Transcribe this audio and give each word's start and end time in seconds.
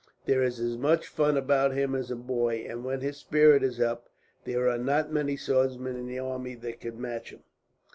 There 0.25 0.41
is 0.41 0.59
as 0.59 0.79
much 0.79 1.05
fun 1.07 1.37
about 1.37 1.75
him 1.75 1.93
as 1.93 2.09
a 2.09 2.15
boy, 2.15 2.65
but 2.67 2.81
when 2.81 3.01
his 3.01 3.17
spirit 3.17 3.61
is 3.61 3.79
up, 3.79 4.09
there 4.45 4.67
are 4.67 4.79
not 4.79 5.13
many 5.13 5.37
swordsmen 5.37 5.95
in 5.95 6.07
the 6.07 6.17
army 6.17 6.55
that 6.55 6.81
could 6.81 6.97
match 6.97 7.29
him. 7.31 7.43